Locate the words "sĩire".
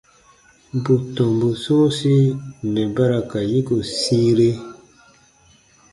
3.99-4.49